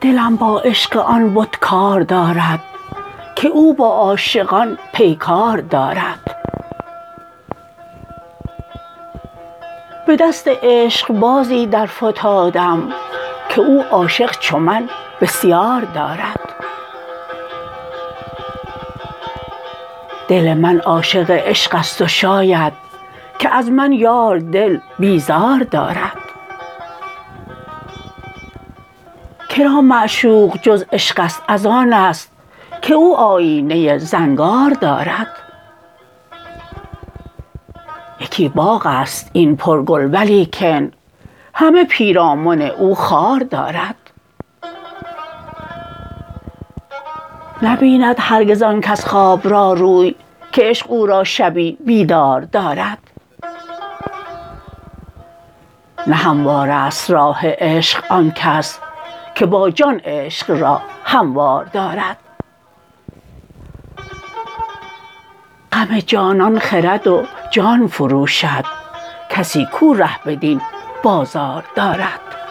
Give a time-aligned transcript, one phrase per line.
[0.00, 2.60] دلم با عشق آن بت کار دارد
[3.36, 6.36] که او با عاشقان پیکار دارد.
[10.06, 12.92] به دست عشقبازی در فتادم
[13.48, 14.88] که او عاشق چو من
[15.20, 16.41] بسیار دارد.
[20.28, 22.72] دل من عاشق عشق است و شاید
[23.38, 26.18] که از من یار دل بیزار دارد.
[29.48, 32.32] کرا معشوق جز عشق است از آن است
[32.82, 35.28] که او آیینه زنگار دارد.
[38.20, 40.90] یکی باغ است این پر گل ولیکن
[41.54, 44.01] همه پیرامن او خار دارد.
[47.62, 50.14] نبیند هرگز آن کس خواب را روی
[50.52, 52.98] که عشق او را شبی بیدار دارد.
[56.06, 58.78] نه هموار است راه عشق آن کس
[59.34, 62.16] که با جان عشق را هموار دارد.
[65.72, 68.64] غم جانان خرد و جان فروشد
[69.30, 70.60] کسی کو ره بدین
[71.02, 72.41] بازار دارد.